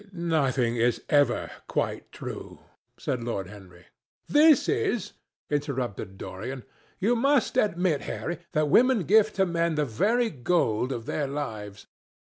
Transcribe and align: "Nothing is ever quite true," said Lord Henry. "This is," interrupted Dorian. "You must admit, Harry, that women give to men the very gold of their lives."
"Nothing 0.13 0.77
is 0.77 1.03
ever 1.09 1.51
quite 1.67 2.11
true," 2.11 2.57
said 2.97 3.23
Lord 3.23 3.45
Henry. 3.45 3.85
"This 4.27 4.67
is," 4.67 5.13
interrupted 5.51 6.17
Dorian. 6.17 6.63
"You 6.97 7.15
must 7.15 7.55
admit, 7.55 8.01
Harry, 8.09 8.39
that 8.53 8.67
women 8.67 9.03
give 9.03 9.31
to 9.33 9.45
men 9.45 9.75
the 9.75 9.85
very 9.85 10.31
gold 10.31 10.91
of 10.91 11.05
their 11.05 11.27
lives." 11.27 11.85